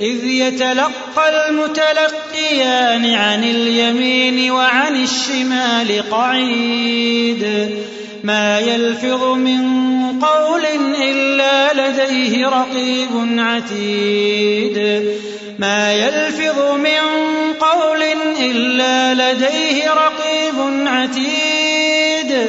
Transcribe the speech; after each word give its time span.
إذ 0.00 0.24
يتلقى 0.24 1.48
المتلقيان 1.48 3.14
عن 3.14 3.44
اليمين 3.44 4.50
وعن 4.50 5.02
الشمال 5.02 6.10
قعيد 6.10 7.70
ما 8.24 8.58
يلفظ 8.58 9.24
من 9.24 9.64
قول 10.20 10.62
إلا 11.02 11.72
لديه 11.88 12.46
رقيب 12.48 13.08
عتيد 13.38 15.04
ما 15.58 15.92
يلفظ 15.92 16.60
من 16.72 17.00
قول 17.60 18.02
إلا 18.40 19.14
لديه 19.14 19.90
رقيب 19.90 20.86
عتيد 20.86 22.48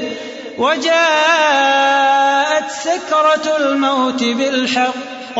وجاءت 0.57 2.71
سكرة 2.83 3.57
الموت 3.59 4.23
بالحق 4.23 5.39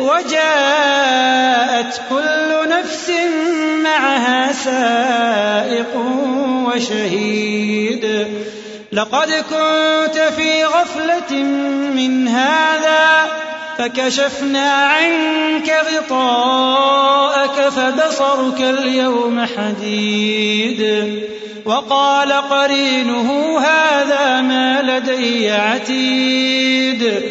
وجاءت 0.00 2.00
كل 2.10 2.68
نفس 2.68 3.12
معها 3.82 4.52
سائق 4.52 5.96
وشهيد 6.64 8.26
لقد 8.92 9.30
كنت 9.30 10.18
في 10.36 10.64
غفلة 10.64 11.42
من 11.96 12.28
هذا 12.28 13.26
فكشفنا 13.78 14.70
عنك 14.70 15.76
غطاءك 15.96 17.68
فبصرك 17.68 18.60
اليوم 18.60 19.46
حديد 19.56 21.04
وقال 21.64 22.32
قرينه 22.32 23.58
هذا 23.58 24.40
ما 24.40 24.82
لدي 24.82 25.50
عتيد 25.50 27.30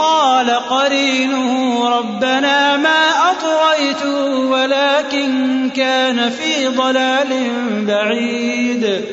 قال 0.00 0.50
قرينه 0.50 1.88
ربنا 1.88 2.76
ما 2.76 3.30
أطغيته 3.30 4.24
ولكن 4.38 5.70
كان 5.76 6.30
في 6.30 6.66
ضلال 6.66 7.50
بعيد 7.86 9.04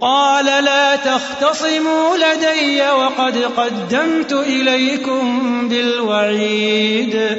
قال 0.00 0.64
لا 0.64 0.96
تختصموا 0.96 2.16
لدي 2.16 2.90
وقد 2.90 3.36
قدمت 3.56 4.32
إليكم 4.32 5.68
بالوعيد 5.68 7.38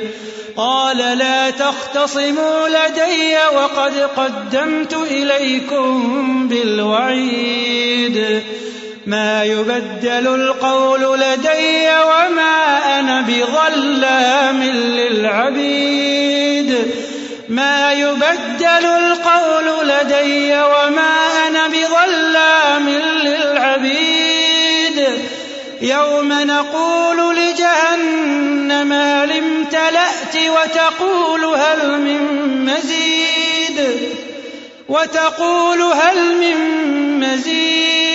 قال 0.57 0.97
لا 1.17 1.49
تختصموا 1.49 2.67
لدي 2.67 3.35
وقد 3.55 3.97
قدمت 4.17 4.93
إليكم 4.93 6.47
بالوعيد 6.47 8.41
ما 9.07 9.43
يبدل 9.43 10.27
القول 10.41 11.19
لدي 11.19 11.87
وما 11.89 12.77
أنا 12.99 13.21
بظلام 13.27 14.63
للعبيد 14.63 16.77
ما 17.49 17.93
يبدل 17.93 18.85
القول 18.85 19.87
لدي 19.87 20.55
وما 20.61 21.27
أنا 21.47 21.67
بظلام 21.67 22.89
للعبيد 23.23 25.07
يوم 25.81 26.33
نقول 26.33 27.35
لجهنم 27.37 28.93
هل 28.93 29.31
امتلأت 29.31 30.35
وتقول 30.49 31.45
هل 31.45 31.99
من 32.01 32.19
مزيد 32.65 33.97
وتقول 34.89 35.81
هل 35.81 36.35
من 36.39 36.57
مزيد 37.19 38.14